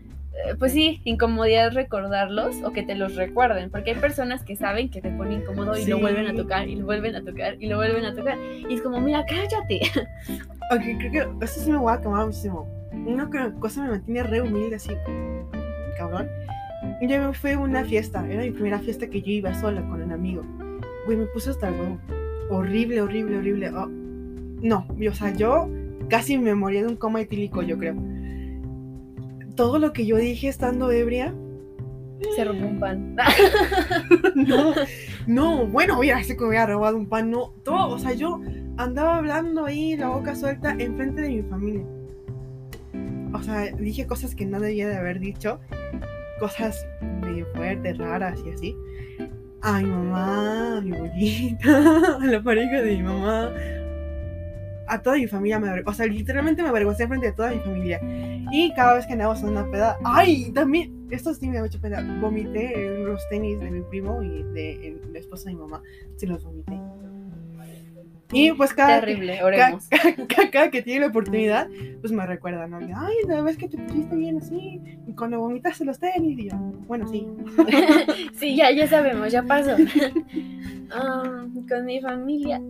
pues 0.58 0.72
sí, 0.74 1.02
incomodidad 1.06 1.74
recordarlos 1.74 2.56
o 2.64 2.72
que 2.72 2.84
te 2.84 2.96
los 2.96 3.16
recuerden, 3.16 3.70
porque 3.70 3.92
hay 3.92 3.98
personas 4.00 4.44
que 4.44 4.56
saben 4.56 4.90
que 4.90 5.02
te 5.02 5.10
pone 5.12 5.36
incómodo 5.36 5.78
y 5.78 5.86
lo 5.86 5.98
Sí. 5.98 6.02
vuelven 6.02 6.28
a 6.28 6.34
tocar 6.36 6.68
y 6.68 6.76
lo 6.76 6.86
vuelven 6.86 7.16
a 7.16 7.24
tocar 7.24 7.56
y 7.60 7.68
lo 7.68 7.76
vuelven 7.78 8.06
a 8.06 8.14
tocar. 8.16 8.38
Y 8.70 8.74
es 8.74 8.82
como, 8.82 9.00
mira, 9.02 9.26
cállate. 9.26 9.82
Ok, 10.72 10.82
creo 11.00 11.40
que 11.40 11.46
eso 11.46 11.60
sí 11.62 11.72
me 11.72 11.78
voy 11.80 11.92
a 11.92 12.00
quemar 12.00 12.28
muchísimo. 12.28 12.68
Una 12.94 13.28
co- 13.28 13.60
cosa 13.60 13.82
me 13.84 13.90
mantiene 13.90 14.22
re 14.22 14.42
humilde 14.42 14.76
así, 14.76 14.92
cabrón. 15.98 16.28
Yo 17.02 17.20
me 17.28 17.34
fui 17.34 17.52
a 17.52 17.60
una 17.60 17.84
fiesta, 17.84 18.24
era 18.30 18.44
mi 18.44 18.52
primera 18.52 18.78
fiesta 18.80 19.08
que 19.08 19.20
yo 19.22 19.32
iba 19.32 19.54
sola 19.56 19.82
con 19.90 20.02
un 20.02 20.12
amigo. 20.12 20.44
Güey, 21.06 21.18
me 21.18 21.26
puse 21.26 21.50
hasta 21.50 21.70
el 21.70 21.74
huevo. 21.74 21.98
Horrible, 22.52 23.02
horrible, 23.02 23.38
horrible. 23.38 23.70
Oh, 23.72 23.88
no, 24.62 24.86
o 25.10 25.14
sea, 25.14 25.34
yo 25.34 25.68
casi 26.08 26.38
me 26.38 26.54
moría 26.54 26.82
de 26.82 26.88
un 26.88 26.96
coma 26.98 27.22
etílico, 27.22 27.62
yo 27.64 27.78
creo. 27.80 27.96
Todo 29.60 29.78
lo 29.78 29.92
que 29.92 30.06
yo 30.06 30.16
dije 30.16 30.48
estando 30.48 30.89
ebria, 30.89 31.36
Se 32.34 32.46
rompe 32.46 32.63
un 32.63 32.80
pan. 32.80 33.18
no, 34.36 34.74
no, 35.28 35.68
bueno, 35.68 36.00
mira, 36.00 36.24
sé 36.24 36.38
que 36.38 36.44
me 36.44 36.48
había 36.48 36.66
robado 36.68 36.96
un 36.96 37.10
pan, 37.10 37.30
no, 37.30 37.54
todo, 37.66 37.94
o 37.94 38.00
sea, 38.00 38.13
yo 38.13 38.39
andaba 38.78 39.18
hablando 39.18 39.66
ahí, 39.66 39.98
la 39.98 40.08
boca 40.08 40.34
suelta, 40.34 40.78
enfrente 40.80 41.24
de 41.24 41.28
mi 41.28 41.42
familia. 41.42 41.84
O 43.34 43.38
o 43.38 43.44
sea, 43.44 43.70
dije 43.75 44.08
cosas 44.08 44.34
que 44.34 44.46
no 44.46 44.62
debía 44.62 44.88
de 44.88 44.96
haber 44.96 45.20
dicho, 45.20 45.60
cosas 46.39 46.88
medio 47.22 47.46
fuertes, 47.54 47.98
raras 47.98 48.39
y 48.46 48.51
así. 48.51 48.75
A 49.60 49.82
mi 49.82 49.89
mamá, 49.89 50.78
a 50.78 50.82
mi 50.82 50.96
abuelita, 50.96 52.16
a 52.16 52.20
la 52.25 52.42
pareja 52.42 52.82
de 52.82 52.96
mi 52.96 53.04
mamá, 53.04 53.51
a 54.89 55.01
toda 55.01 55.17
mi 55.17 55.27
familia 55.27 55.60
me 55.60 55.69
avergoncé, 55.69 56.03
o 56.03 56.05
sea, 56.05 56.13
literalmente 56.13 56.63
me 56.63 56.69
avergoncé 56.69 57.08
frente 57.08 57.27
a 57.27 57.36
toda 57.36 57.51
mi 57.51 57.60
familia. 57.60 58.00
Y 58.51 58.74
cada 58.74 58.96
vez 58.96 59.05
que 59.05 59.13
andamos 59.13 59.41
en 59.41 59.50
una 59.50 59.69
peda, 59.69 59.98
¡ay! 60.03 60.51
También, 60.51 61.08
esto 61.12 61.34
sí 61.34 61.48
me 61.48 61.58
da 61.58 61.63
mucha 61.63 61.79
pena, 61.79 62.19
vomité 62.19 62.88
en 62.88 63.05
los 63.05 63.22
tenis 63.29 63.60
de 63.60 63.69
mi 63.69 63.81
primo 63.81 64.24
y 64.24 64.43
de, 64.53 65.00
la 65.12 65.19
esposa 65.19 65.50
de 65.50 65.55
mi 65.55 65.62
mamá, 65.62 65.84
sí 66.15 66.25
los 66.25 66.43
vomité. 66.43 66.79
Y 68.32 68.52
pues 68.52 68.74
cada, 68.74 69.00
Terrible, 69.00 69.38
ca- 69.40 69.46
oremos. 69.46 69.88
ca- 70.28 70.50
cada 70.52 70.70
que 70.70 70.82
tiene 70.82 71.02
la 71.02 71.08
oportunidad, 71.08 71.68
pues 72.02 72.14
me 72.14 72.26
recuerda, 72.26 72.68
¿no? 72.68 72.78
Ay, 72.78 73.16
la 73.28 73.42
vez 73.42 73.58
que 73.58 73.68
te 73.68 73.78
pusiste 73.78 74.16
bien 74.16 74.38
así, 74.38 74.80
y 75.08 75.14
cuando 75.14 75.40
vomitaste 75.40 75.84
los 75.86 76.00
tenis, 76.00 76.38
y 76.38 76.50
yo, 76.50 76.56
bueno, 76.88 77.08
sí. 77.08 77.26
Sí, 78.34 78.56
ya, 78.56 78.72
ya 78.72 78.88
sabemos, 78.88 79.32
ya 79.32 79.44
pasó. 79.44 79.76
Um, 79.76 81.68
con 81.68 81.86
mi 81.86 82.02
familia, 82.02 82.62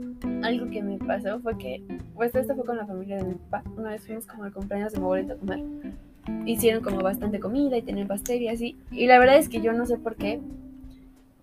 algo 0.44 0.70
que 0.70 0.82
me 0.82 0.98
pasó 0.98 1.40
fue 1.42 1.58
que, 1.58 1.84
pues 2.16 2.34
esto 2.36 2.56
fue 2.56 2.66
con 2.66 2.78
la 2.78 2.86
familia 2.86 3.18
de 3.18 3.24
mi 3.26 3.34
papá. 3.36 3.64
Una 3.78 3.92
vez 3.92 4.06
fuimos 4.06 4.26
como 4.26 4.44
al 4.46 4.54
cumpleaños 4.54 4.94
de 4.94 5.00
mi 5.00 5.06
abuelito 5.06 5.34
a 5.34 5.38
comer. 5.38 5.60
Hicieron 6.46 6.84
como 6.84 7.02
bastante 7.02 7.40
comida 7.40 7.78
y 7.78 7.82
tenían 7.82 8.08
pastel 8.08 8.42
y 8.44 8.48
así. 8.50 8.78
Y 8.92 9.08
la 9.08 9.20
verdad 9.20 9.38
es 9.38 9.50
que 9.50 9.62
yo 9.62 9.74
no 9.74 9.86
sé 9.86 9.98
por 9.98 10.16
qué. 10.16 10.40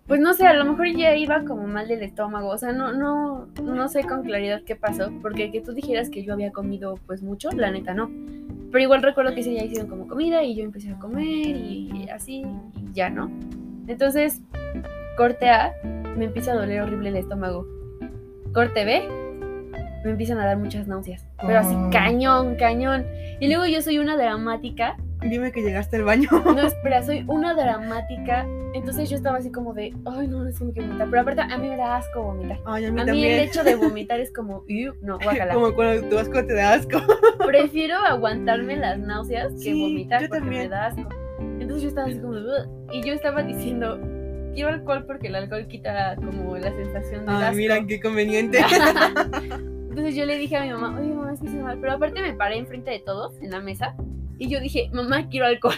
Pues 0.06 0.20
no 0.20 0.34
sé, 0.34 0.46
a 0.46 0.54
lo 0.54 0.64
mejor 0.64 0.86
ya 0.96 1.16
iba 1.16 1.44
como 1.44 1.66
mal 1.66 1.88
del 1.88 2.02
estómago. 2.02 2.48
O 2.48 2.58
sea, 2.58 2.72
no, 2.72 2.92
no, 2.92 3.48
no 3.60 3.88
sé 3.88 4.04
con 4.04 4.22
claridad 4.22 4.62
qué 4.64 4.76
pasó. 4.76 5.10
Porque 5.20 5.50
que 5.50 5.60
tú 5.60 5.72
dijeras 5.72 6.10
que 6.10 6.22
yo 6.22 6.32
había 6.32 6.52
comido 6.52 6.94
pues 7.06 7.22
mucho, 7.22 7.50
la 7.50 7.70
neta 7.70 7.92
no. 7.92 8.10
Pero 8.70 8.82
igual 8.82 9.02
recuerdo 9.02 9.34
que 9.34 9.40
ese 9.40 9.50
día 9.50 9.64
hicieron 9.64 9.88
como 9.88 10.06
comida 10.06 10.42
y 10.42 10.54
yo 10.54 10.64
empecé 10.64 10.90
a 10.90 10.98
comer 10.98 11.24
y 11.24 12.08
así 12.12 12.44
y 12.76 12.92
ya, 12.92 13.10
¿no? 13.10 13.30
Entonces, 13.88 14.42
corte 15.16 15.48
A, 15.48 15.72
me 16.16 16.26
empieza 16.26 16.52
a 16.52 16.56
doler 16.56 16.82
horrible 16.82 17.08
el 17.08 17.16
estómago. 17.16 17.66
Corte 18.52 18.84
B, 18.84 19.08
me 20.04 20.10
empiezan 20.10 20.38
a 20.38 20.46
dar 20.46 20.58
muchas 20.58 20.86
náuseas. 20.86 21.26
Pero 21.40 21.58
así, 21.58 21.74
cañón, 21.90 22.56
cañón. 22.56 23.06
Y 23.40 23.48
luego 23.48 23.66
yo 23.66 23.82
soy 23.82 23.98
una 23.98 24.16
dramática. 24.16 24.96
Dime 25.28 25.52
que 25.52 25.62
llegaste 25.62 25.96
al 25.96 26.04
baño. 26.04 26.28
No, 26.44 26.60
espera, 26.66 27.02
soy 27.02 27.24
una 27.26 27.54
dramática. 27.54 28.46
Entonces 28.74 29.08
yo 29.08 29.16
estaba 29.16 29.38
así 29.38 29.50
como 29.50 29.72
de, 29.72 29.94
ay, 30.04 30.28
no, 30.28 30.44
no 30.44 30.50
sé 30.52 30.64
qué 30.74 30.80
vomitar. 30.82 31.08
Pero 31.08 31.22
aparte, 31.22 31.40
a 31.42 31.58
mí 31.58 31.68
me 31.68 31.76
da 31.76 31.96
asco 31.96 32.22
vomitar. 32.22 32.58
Ay, 32.66 32.84
a 32.84 32.92
mí 32.92 33.00
A 33.00 33.04
mí 33.04 33.10
también. 33.10 33.32
el 33.40 33.40
hecho 33.48 33.64
de 33.64 33.74
vomitar 33.74 34.20
es 34.20 34.32
como, 34.32 34.64
no, 35.02 35.18
guácala. 35.22 35.54
Como 35.54 35.72
cuando 35.74 36.08
tu 36.08 36.18
asco 36.18 36.44
te 36.44 36.54
da 36.54 36.74
asco. 36.74 36.98
Prefiero 37.46 37.96
aguantarme 37.98 38.76
las 38.76 38.98
náuseas 38.98 39.52
que 39.54 39.58
Sí, 39.58 39.80
vomitar 39.80 40.20
yo 40.22 40.28
porque 40.28 40.40
también. 40.42 40.62
me 40.64 40.68
da 40.68 40.86
asco. 40.86 41.08
Entonces 41.38 41.82
yo 41.82 41.88
estaba 41.88 42.06
así 42.08 42.18
como, 42.18 42.32
"Ugh", 42.34 42.92
y 42.92 43.02
yo 43.02 43.12
estaba 43.14 43.42
diciendo, 43.42 43.98
quiero 44.54 44.68
alcohol 44.70 45.04
porque 45.06 45.28
el 45.28 45.34
alcohol 45.36 45.66
quita 45.68 46.16
como 46.16 46.56
la 46.56 46.70
sensación 46.74 47.24
de 47.26 47.32
Ay, 47.32 47.42
asco. 47.44 47.56
mira 47.56 47.86
qué 47.86 48.00
conveniente. 48.00 48.58
Entonces 49.88 50.14
yo 50.14 50.26
le 50.26 50.36
dije 50.36 50.56
a 50.56 50.62
mi 50.62 50.70
mamá, 50.72 50.98
oye 51.00 51.12
mamá, 51.14 51.32
es 51.32 51.40
que 51.40 51.46
hice 51.46 51.58
mal. 51.62 51.78
Pero 51.80 51.94
aparte 51.94 52.20
me 52.20 52.34
paré 52.34 52.58
enfrente 52.58 52.90
de 52.90 53.00
todos 53.00 53.40
en 53.40 53.50
la 53.50 53.60
mesa 53.60 53.94
y 54.38 54.48
yo 54.48 54.60
dije, 54.60 54.90
mamá, 54.92 55.28
quiero 55.28 55.46
alcohol. 55.46 55.74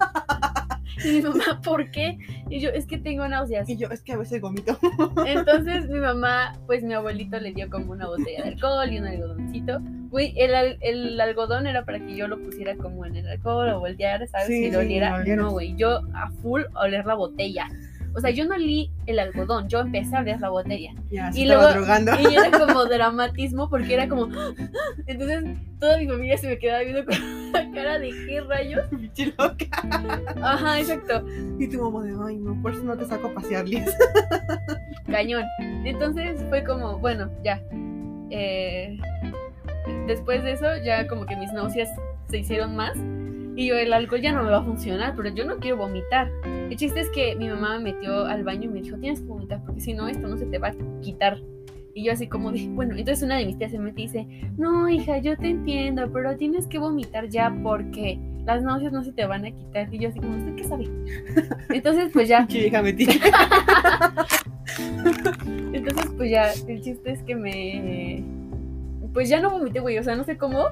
y 1.04 1.08
mi 1.08 1.22
mamá, 1.22 1.60
¿por 1.62 1.90
qué? 1.90 2.18
Y 2.48 2.60
yo, 2.60 2.70
es 2.70 2.86
que 2.86 2.98
tengo 2.98 3.26
náuseas. 3.28 3.68
y 3.68 3.76
yo, 3.76 3.88
es 3.88 4.02
que 4.02 4.12
a 4.12 4.16
veces 4.16 4.40
vomito. 4.40 4.78
Entonces 5.26 5.88
mi 5.88 5.98
mamá, 5.98 6.58
pues 6.66 6.82
mi 6.82 6.94
abuelito 6.94 7.38
le 7.38 7.52
dio 7.52 7.70
como 7.70 7.92
una 7.92 8.06
botella 8.06 8.42
de 8.42 8.48
alcohol 8.50 8.92
y 8.92 8.98
un 8.98 9.06
algodoncito. 9.06 9.78
Güey, 10.10 10.34
el, 10.36 10.78
el 10.80 11.20
algodón 11.20 11.66
era 11.66 11.84
para 11.84 12.04
que 12.04 12.16
yo 12.16 12.26
lo 12.26 12.40
pusiera 12.40 12.76
como 12.76 13.06
en 13.06 13.16
el 13.16 13.28
alcohol 13.28 13.68
o 13.70 13.80
voltear, 13.80 14.26
¿sabes? 14.28 14.48
Sí, 14.48 14.64
sí, 14.64 14.70
lo 14.70 14.80
oliera. 14.80 15.22
No, 15.36 15.50
güey, 15.52 15.76
yo 15.76 16.00
a 16.14 16.30
full 16.42 16.62
oler 16.74 17.06
la 17.06 17.14
botella. 17.14 17.68
O 18.14 18.20
sea, 18.20 18.30
yo 18.30 18.44
no 18.44 18.54
olí 18.54 18.90
el 19.06 19.18
algodón, 19.18 19.68
yo 19.68 19.80
empecé 19.80 20.16
a 20.16 20.20
oler 20.20 20.40
la 20.40 20.48
botella. 20.50 20.92
Ya, 21.10 21.30
se 21.32 21.40
Y 21.40 21.46
luego- 21.46 21.68
drogando. 21.68 22.12
Y 22.20 22.34
era 22.34 22.50
como 22.50 22.84
dramatismo 22.86 23.68
porque 23.70 23.94
era 23.94 24.08
como... 24.08 24.26
Entonces 25.06 25.44
toda 25.78 25.96
mi 25.98 26.06
familia 26.08 26.36
se 26.38 26.48
me 26.48 26.58
quedaba 26.58 26.80
viendo 26.82 27.04
con 27.04 27.14
la 27.52 27.70
cara 27.72 27.98
de 27.98 28.10
qué 28.10 28.40
rayos. 28.40 28.84
Loca. 29.38 29.66
Ajá, 30.42 30.78
exacto. 30.80 31.24
Y 31.58 31.68
tu 31.68 31.82
mamá 31.82 32.04
de, 32.04 32.14
ay, 32.26 32.36
no, 32.36 32.60
por 32.62 32.72
eso 32.72 32.82
no 32.84 32.96
te 32.96 33.04
saco 33.04 33.28
a 33.28 33.34
pasear, 33.34 33.68
Liz. 33.68 33.84
cañón. 35.10 35.44
Entonces 35.84 36.42
fue 36.48 36.64
como, 36.64 36.98
bueno, 36.98 37.30
ya. 37.44 37.60
Eh, 38.30 38.98
después 40.06 40.42
de 40.44 40.52
eso, 40.52 40.66
ya 40.84 41.06
como 41.08 41.26
que 41.26 41.36
mis 41.36 41.52
náuseas 41.52 41.88
se 42.28 42.38
hicieron 42.38 42.76
más. 42.76 42.96
Y 43.56 43.66
yo, 43.66 43.76
el 43.76 43.92
alcohol 43.92 44.20
ya 44.20 44.32
no 44.32 44.42
me 44.42 44.50
va 44.50 44.58
a 44.58 44.64
funcionar, 44.64 45.14
pero 45.16 45.28
yo 45.34 45.44
no 45.44 45.58
quiero 45.58 45.76
vomitar. 45.76 46.30
El 46.44 46.76
chiste 46.76 47.00
es 47.00 47.10
que 47.10 47.34
mi 47.36 47.48
mamá 47.48 47.78
me 47.78 47.92
metió 47.92 48.24
al 48.26 48.44
baño 48.44 48.64
y 48.64 48.68
me 48.68 48.80
dijo, 48.80 48.96
tienes 48.98 49.20
que 49.20 49.26
vomitar, 49.26 49.62
porque 49.64 49.80
si 49.80 49.92
no, 49.92 50.08
esto 50.08 50.26
no 50.28 50.36
se 50.36 50.46
te 50.46 50.58
va 50.58 50.68
a 50.68 50.74
quitar. 51.00 51.38
Y 51.94 52.04
yo 52.04 52.12
así 52.12 52.28
como 52.28 52.52
de, 52.52 52.68
bueno, 52.70 52.96
entonces 52.96 53.24
una 53.24 53.36
de 53.36 53.46
mis 53.46 53.58
tías 53.58 53.72
se 53.72 53.78
mete 53.78 54.02
y 54.02 54.06
dice, 54.06 54.26
no, 54.56 54.88
hija, 54.88 55.18
yo 55.18 55.36
te 55.36 55.48
entiendo, 55.48 56.10
pero 56.12 56.36
tienes 56.36 56.66
que 56.66 56.78
vomitar 56.78 57.28
ya 57.28 57.52
porque 57.62 58.18
las 58.44 58.62
náuseas 58.62 58.92
no 58.92 59.04
se 59.04 59.12
te 59.12 59.26
van 59.26 59.44
a 59.44 59.50
quitar. 59.50 59.92
Y 59.92 59.98
yo 59.98 60.08
así 60.08 60.20
como, 60.20 60.36
¿usted 60.36 60.54
qué 60.54 60.64
sabe? 60.64 60.88
Entonces, 61.70 62.10
pues 62.12 62.28
ya, 62.28 62.46
Pinche 62.46 62.60
vieja 62.60 62.82
metida. 62.82 63.12
Entonces, 65.72 66.10
pues 66.16 66.30
ya, 66.30 66.52
el 66.52 66.80
chiste 66.80 67.12
es 67.12 67.22
que 67.22 67.34
me. 67.34 68.24
Pues 69.12 69.28
ya 69.28 69.40
no 69.40 69.50
vomité, 69.50 69.80
güey. 69.80 69.98
O 69.98 70.02
sea, 70.02 70.14
no 70.14 70.24
sé 70.24 70.36
cómo, 70.36 70.66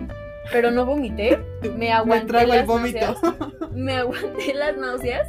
pero 0.53 0.71
no 0.71 0.85
vomité. 0.87 1.39
Me 1.77 1.93
aguanté. 1.93 2.25
Me 2.25 2.29
trago 2.29 2.53
el 2.53 2.59
las 2.59 2.67
vómito. 2.67 2.99
náuseas, 3.01 3.73
me 3.73 3.97
aguanté 3.97 4.55
las 4.55 4.77
náuseas. 4.77 5.29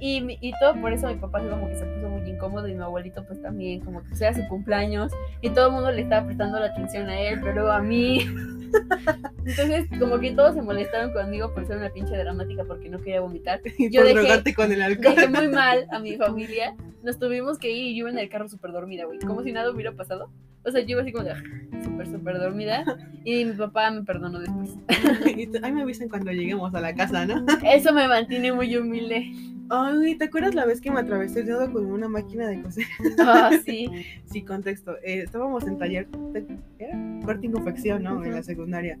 Y, 0.00 0.38
y 0.40 0.52
todo 0.58 0.74
por 0.80 0.92
eso 0.92 1.06
mi 1.08 1.16
papá 1.16 1.40
como 1.40 1.68
que 1.68 1.76
se 1.76 1.84
puso 1.84 2.08
muy 2.08 2.30
incómodo 2.30 2.66
y 2.66 2.74
mi 2.74 2.82
abuelito 2.82 3.24
pues 3.26 3.42
también, 3.42 3.80
como 3.80 4.02
que 4.02 4.08
era 4.18 4.32
su 4.32 4.46
cumpleaños 4.48 5.12
y 5.42 5.50
todo 5.50 5.66
el 5.66 5.72
mundo 5.74 5.92
le 5.92 6.00
estaba 6.02 6.24
prestando 6.24 6.58
la 6.58 6.66
atención 6.66 7.08
a 7.10 7.20
él, 7.20 7.40
pero 7.42 7.70
a 7.70 7.80
mí. 7.80 8.20
Entonces 9.46 9.86
como 9.98 10.18
que 10.18 10.32
todos 10.32 10.54
se 10.54 10.62
molestaron 10.62 11.12
conmigo 11.12 11.52
por 11.52 11.66
ser 11.66 11.76
una 11.76 11.90
pinche 11.90 12.16
dramática 12.16 12.64
porque 12.64 12.88
no 12.88 12.98
quería 12.98 13.20
vomitar. 13.20 13.60
Y 13.78 13.90
Yo 13.90 14.00
por 14.00 14.08
dejé- 14.10 14.14
drogarte 14.20 14.54
con 14.54 14.72
el 14.72 14.82
alcohol. 14.82 15.14
Dejé 15.14 15.28
muy 15.28 15.48
mal 15.52 15.86
a 15.90 15.98
mi 15.98 16.16
familia. 16.16 16.74
Nos 17.02 17.18
tuvimos 17.18 17.58
que 17.58 17.70
ir 17.70 17.86
y 17.88 17.94
yo 17.96 18.00
iba 18.00 18.10
en 18.10 18.18
el 18.18 18.28
carro 18.28 18.48
súper 18.48 18.72
dormida, 18.72 19.04
güey. 19.04 19.18
Como 19.20 19.42
si 19.42 19.52
nada 19.52 19.70
hubiera 19.70 19.92
pasado. 19.92 20.30
O 20.66 20.70
sea, 20.70 20.80
yo 20.80 20.88
iba 20.90 21.02
así 21.02 21.12
como 21.12 21.24
de 21.24 21.30
"Ah", 21.32 21.42
súper, 21.84 22.06
súper 22.10 22.38
dormida. 22.38 22.84
Y 23.24 23.44
mi 23.44 23.52
papá 23.52 23.90
me 23.90 24.02
perdonó 24.02 24.40
después. 24.40 24.70
Y 25.38 25.46
tú, 25.46 25.58
Ay, 25.62 25.72
me 25.72 25.82
avisan 25.82 26.08
cuando 26.08 26.32
lleguemos 26.32 26.74
a 26.74 26.80
la 26.80 26.94
casa, 26.94 27.24
¿no? 27.26 27.44
Eso 27.64 27.92
me 27.92 28.06
mantiene 28.08 28.52
muy 28.52 28.76
humilde. 28.76 29.30
Ay, 29.68 30.14
¿te 30.16 30.24
acuerdas 30.26 30.54
la 30.54 30.64
vez 30.64 30.80
que 30.80 30.90
me 30.92 31.00
atravesé 31.00 31.40
el 31.40 31.46
dedo 31.46 31.72
con 31.72 31.86
una 31.86 32.08
máquina 32.08 32.46
de 32.48 32.62
coser? 32.62 32.84
Ah, 33.18 33.50
sí. 33.64 33.88
Sí, 34.26 34.42
contexto. 34.42 34.96
eh, 35.04 35.22
estábamos 35.24 35.64
en 35.66 35.76
taller, 35.78 36.08
de- 36.32 36.46
¿era? 36.78 36.96
Corte 37.24 37.46
y 37.46 37.50
confección, 37.50 38.02
¿no? 38.04 38.24
En 38.24 38.32
la 38.32 38.42
secundaria. 38.42 38.98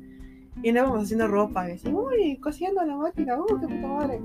Y 0.62 0.70
andábamos 0.70 1.02
haciendo 1.04 1.28
ropa, 1.28 1.68
y 1.68 1.72
así, 1.74 1.88
uy, 1.88 2.36
cosiendo 2.38 2.84
la 2.84 2.96
máquina, 2.96 3.36
uy, 3.38 3.46
qué 3.60 3.66
puta 3.68 3.86
madre. 3.86 4.20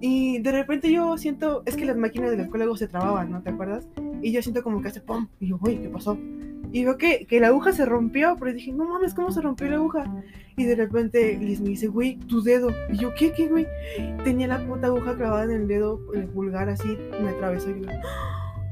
Y 0.00 0.40
de 0.40 0.50
repente 0.52 0.92
yo 0.92 1.16
siento, 1.16 1.62
es 1.64 1.76
que 1.76 1.84
las 1.84 1.96
máquinas 1.96 2.30
de 2.32 2.36
la 2.36 2.42
escuela 2.42 2.64
luego 2.64 2.76
se 2.76 2.88
trababan, 2.88 3.30
¿no? 3.30 3.40
¿Te 3.42 3.50
acuerdas? 3.50 3.86
Y 4.20 4.32
yo 4.32 4.42
siento 4.42 4.62
como 4.62 4.82
que 4.82 4.88
hace 4.88 5.00
pum, 5.00 5.28
y 5.40 5.46
yo, 5.48 5.58
uy, 5.62 5.76
¿qué 5.76 5.88
pasó? 5.88 6.18
Y 6.72 6.84
veo 6.84 6.96
que, 6.96 7.26
que 7.26 7.40
la 7.40 7.48
aguja 7.48 7.72
se 7.72 7.84
rompió, 7.84 8.36
pero 8.38 8.52
dije, 8.52 8.72
no 8.72 8.84
mames, 8.86 9.14
¿cómo 9.14 9.30
se 9.30 9.40
rompió 9.40 9.68
la 9.68 9.76
aguja? 9.76 10.04
Y 10.56 10.64
de 10.64 10.74
repente 10.74 11.38
Liz 11.38 11.60
me 11.60 11.70
dice, 11.70 11.86
güey, 11.88 12.16
tu 12.16 12.42
dedo. 12.42 12.70
Y 12.90 12.98
yo, 12.98 13.14
¿qué, 13.14 13.32
qué, 13.32 13.48
güey? 13.48 13.66
Tenía 14.24 14.46
la 14.48 14.66
puta 14.66 14.86
aguja 14.86 15.16
clavada 15.16 15.44
en 15.44 15.52
el 15.52 15.68
dedo, 15.68 16.00
el 16.14 16.26
pulgar 16.28 16.68
así, 16.68 16.98
me 17.22 17.30
atravesó 17.30 17.70
y 17.70 17.82
yo, 17.82 17.88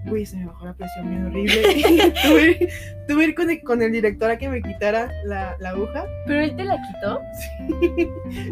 güey, 0.07 0.25
se 0.25 0.37
me 0.37 0.47
bajó 0.47 0.65
la 0.65 0.75
presión 0.75 1.09
bien 1.09 1.27
horrible. 1.27 2.13
Tuve, 2.23 2.69
tuve 3.09 3.25
que 3.25 3.29
ir 3.29 3.35
con 3.35 3.51
el, 3.51 3.63
con 3.63 3.83
el 3.83 3.93
director 3.93 4.31
a 4.31 4.39
que 4.39 4.49
me 4.49 4.63
quitara 4.63 5.11
la, 5.25 5.57
la 5.61 5.71
aguja. 5.71 6.07
Pero 6.27 6.41
él 6.41 6.57
te 6.57 6.65
la 6.65 6.79
quitó. 6.81 7.21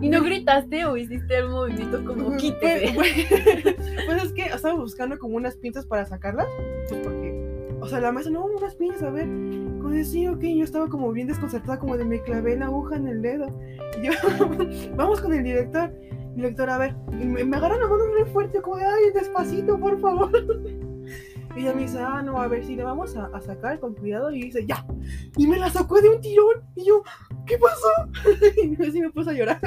¿Y 0.03 0.09
no 0.09 0.23
gritaste 0.23 0.85
o 0.85 0.97
hiciste 0.97 1.39
el 1.39 1.49
movimiento 1.49 2.05
como 2.05 2.37
quítese? 2.37 2.93
Pues, 2.95 3.11
pues 4.07 4.25
es 4.25 4.33
que 4.33 4.43
estaba 4.43 4.75
buscando 4.75 5.19
como 5.19 5.37
unas 5.37 5.57
pinzas 5.57 5.87
para 5.87 6.05
sacarlas, 6.07 6.47
pues 6.89 7.01
porque, 7.03 7.38
o 7.81 7.87
sea, 7.87 8.01
la 8.01 8.13
maestra, 8.13 8.33
no, 8.33 8.45
unas 8.45 8.75
pinzas, 8.75 9.03
a 9.03 9.11
ver. 9.11 9.27
Como 9.27 9.91
de, 9.91 10.05
sí, 10.05 10.27
ok, 10.27 10.41
yo 10.41 10.65
estaba 10.65 10.89
como 10.89 11.13
bien 11.13 11.29
desconcertada, 11.29 11.79
como 11.79 11.97
de 11.97 12.05
me 12.05 12.23
clavé 12.23 12.57
la 12.57 12.67
aguja 12.67 12.97
en 12.97 13.09
el 13.09 13.23
dedo. 13.23 13.47
Y 13.99 14.07
yo, 14.07 14.13
vamos 14.97 15.21
con 15.21 15.33
el 15.33 15.45
director. 15.45 15.93
Director, 16.35 16.71
a 16.71 16.79
ver, 16.79 16.95
y 17.13 17.25
me, 17.25 17.45
me 17.45 17.57
agarra 17.57 17.77
la 17.77 17.89
mano 17.89 18.05
re 18.17 18.25
fuerte, 18.27 18.61
como 18.61 18.77
de, 18.77 18.85
ay, 18.85 19.13
despacito, 19.15 19.79
por 19.79 20.01
favor. 20.01 20.31
Y 21.57 21.63
ella 21.63 21.75
me 21.75 21.83
dice, 21.83 21.99
ah, 21.99 22.23
no, 22.23 22.41
a 22.41 22.47
ver, 22.47 22.65
si 22.65 22.77
le 22.77 22.85
vamos 22.85 23.17
a, 23.17 23.27
a 23.35 23.41
sacar 23.41 23.81
con 23.81 23.95
cuidado. 23.95 24.31
Y 24.31 24.43
dice, 24.43 24.65
ya. 24.65 24.87
Y 25.37 25.47
me 25.49 25.59
la 25.59 25.69
sacó 25.71 26.01
de 26.01 26.09
un 26.09 26.21
tirón. 26.21 26.63
Y 26.77 26.87
yo, 26.87 27.03
¿qué 27.47 27.59
pasó? 27.59 27.89
Y 28.63 28.81
así 28.81 29.01
me 29.01 29.11
puse 29.11 29.31
a 29.31 29.33
llorar. 29.33 29.61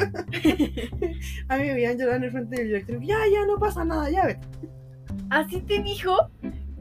A 1.50 1.58
mí 1.58 1.64
me 1.64 1.74
veían 1.74 1.98
llorar 1.98 2.18
en 2.18 2.24
el 2.24 2.32
frente 2.32 2.56
del 2.56 2.68
director. 2.68 3.02
Ya, 3.02 3.18
ya, 3.30 3.46
no 3.46 3.58
pasa 3.58 3.84
nada, 3.84 4.10
ya 4.10 4.26
ve. 4.26 4.40
¿Así 5.30 5.62
te 5.62 5.82
dijo? 5.82 6.16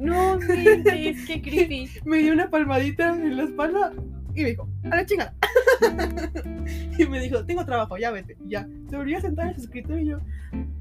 No, 0.00 0.34
inventes, 0.34 1.26
qué 1.26 1.42
creepy. 1.42 1.90
Me 2.04 2.18
dio 2.18 2.32
una 2.32 2.48
palmadita 2.48 3.14
en 3.14 3.36
la 3.36 3.44
espalda 3.44 3.92
y 4.34 4.42
me 4.42 4.50
dijo, 4.50 4.68
a 4.84 4.96
la 4.96 5.06
chingada. 5.06 5.34
y 6.98 7.04
me 7.06 7.20
dijo, 7.20 7.44
tengo 7.44 7.64
trabajo, 7.66 7.98
ya 7.98 8.10
vete. 8.10 8.36
Ya, 8.46 8.66
se 8.88 8.96
volvió 8.96 9.18
a 9.18 9.20
sentar 9.20 9.48
en 9.48 9.54
su 9.56 9.62
escritorio 9.62 10.02
y 10.02 10.06
yo, 10.06 10.18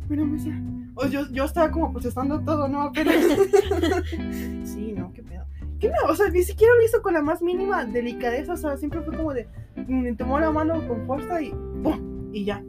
pero 0.07 0.25
me 0.25 0.37
decía, 0.37 0.61
o 0.95 1.05
yo, 1.07 1.29
yo 1.31 1.43
estaba 1.43 1.69
como 1.69 1.91
procesando 1.91 2.39
todo, 2.41 2.67
¿no? 2.69 2.83
Apenas. 2.83 3.15
sí, 4.63 4.93
no, 4.95 5.11
qué 5.13 5.23
pedo. 5.23 5.45
¿Qué 5.79 5.89
no? 5.89 6.11
O 6.11 6.15
sea, 6.15 6.29
ni 6.29 6.43
siquiera 6.43 6.73
lo 6.75 6.85
hizo 6.85 7.01
con 7.01 7.13
la 7.13 7.21
más 7.21 7.41
mínima 7.41 7.85
delicadeza, 7.85 8.53
o 8.53 8.57
sea, 8.57 8.77
siempre 8.77 9.01
fue 9.01 9.15
como 9.15 9.33
de, 9.33 9.47
me 9.87 10.13
tomó 10.13 10.39
la 10.39 10.51
mano 10.51 10.87
con 10.87 11.05
fuerza 11.05 11.41
y 11.41 11.51
¡pum! 11.83 12.29
Y 12.31 12.45
ya. 12.45 12.63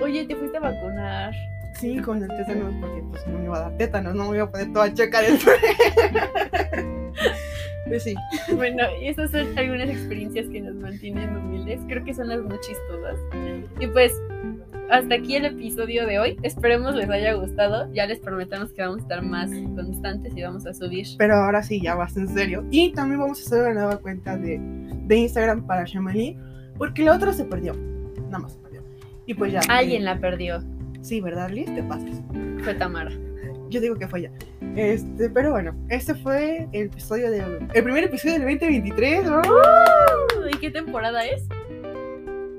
Oye, 0.00 0.24
¿te 0.24 0.34
fuiste 0.34 0.56
a 0.56 0.60
vacunar? 0.60 1.32
Sí, 1.80 1.96
con 1.96 2.22
el 2.22 2.28
tétanos, 2.28 2.74
porque 2.78 3.02
pues 3.10 3.26
no 3.26 3.38
me 3.38 3.44
iba 3.46 3.56
a 3.56 3.60
dar 3.60 3.76
tétanos, 3.78 4.14
no 4.14 4.28
me 4.28 4.36
iba 4.36 4.44
a 4.44 4.50
poner 4.50 4.70
toda 4.70 4.92
checa 4.92 5.22
después. 5.22 5.56
pues 7.86 8.02
sí. 8.02 8.14
Bueno, 8.54 8.82
y 9.00 9.08
esas 9.08 9.30
son 9.30 9.58
algunas 9.58 9.88
experiencias 9.88 10.46
que 10.48 10.60
nos 10.60 10.74
mantienen 10.74 11.34
humildes. 11.34 11.80
Creo 11.88 12.04
que 12.04 12.12
son 12.12 12.28
las 12.28 12.42
más 12.42 12.60
chistosas. 12.60 13.18
Y 13.78 13.86
pues, 13.86 14.12
hasta 14.90 15.14
aquí 15.14 15.36
el 15.36 15.46
episodio 15.46 16.06
de 16.06 16.18
hoy. 16.18 16.36
Esperemos 16.42 16.94
les 16.94 17.08
haya 17.08 17.32
gustado. 17.32 17.90
Ya 17.94 18.04
les 18.04 18.18
prometemos 18.18 18.74
que 18.74 18.82
vamos 18.82 18.98
a 18.98 19.02
estar 19.02 19.22
más 19.22 19.50
constantes 19.74 20.36
y 20.36 20.42
vamos 20.42 20.66
a 20.66 20.74
subir. 20.74 21.06
Pero 21.16 21.34
ahora 21.36 21.62
sí, 21.62 21.80
ya 21.80 21.94
vas 21.94 22.14
en 22.18 22.28
serio. 22.28 22.62
Y 22.70 22.92
también 22.92 23.20
vamos 23.20 23.40
a 23.40 23.46
hacer 23.46 23.62
una 23.62 23.72
nueva 23.72 23.96
cuenta 23.96 24.36
de, 24.36 24.60
de 24.60 25.16
Instagram 25.16 25.66
para 25.66 25.84
Shamali, 25.86 26.36
porque 26.76 27.04
la 27.04 27.14
otra 27.14 27.32
se 27.32 27.46
perdió. 27.46 27.72
Nada 28.26 28.40
más 28.40 28.52
se 28.52 28.58
perdió. 28.58 28.82
Y 29.24 29.32
pues 29.32 29.52
ya. 29.52 29.60
Alguien 29.70 30.02
eh, 30.02 30.04
la 30.04 30.20
perdió. 30.20 30.62
Sí, 31.02 31.20
¿verdad, 31.20 31.50
Liz? 31.50 31.72
Te 31.74 31.82
pasas. 31.82 32.22
Fue 32.62 32.74
Tamara. 32.74 33.10
Yo 33.70 33.80
digo 33.80 33.96
que 33.96 34.08
fue 34.08 34.20
ella. 34.20 34.32
Este, 34.76 35.30
pero 35.30 35.52
bueno, 35.52 35.74
este 35.88 36.14
fue 36.14 36.68
el 36.72 36.86
episodio 36.86 37.30
de 37.30 37.38
el 37.72 37.84
primer 37.84 38.04
episodio 38.04 38.34
del 38.34 38.42
2023. 38.42 39.28
¡Oh! 39.28 40.48
¿Y 40.52 40.58
qué 40.58 40.70
temporada 40.70 41.24
es? 41.24 41.44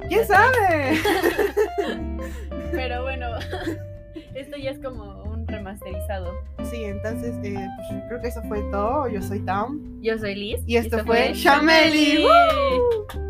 ¿Quién 0.08 0.28
sabe? 0.28 0.98
Pero 2.72 3.04
bueno, 3.04 3.28
esto 4.36 4.58
ya 4.58 4.72
es 4.72 4.80
como 4.80 5.24
un 5.24 5.48
remasterizado. 5.48 6.34
Sí, 6.70 6.84
entonces 6.84 7.36
eh, 7.44 7.54
pues, 7.54 8.04
creo 8.08 8.22
que 8.22 8.28
eso 8.28 8.42
fue 8.44 8.62
todo. 8.72 9.08
Yo 9.08 9.22
soy 9.22 9.40
Tam 9.42 10.02
Yo 10.02 10.18
soy 10.18 10.36
Liz. 10.36 10.62
y 10.66 10.78
esto, 10.78 11.06
fue 11.06 11.34
Shameli. 11.34 12.24
¡Woo! 12.24 13.21